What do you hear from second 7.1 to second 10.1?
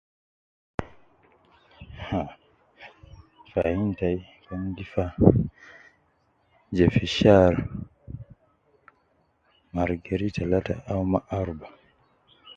shahari, mara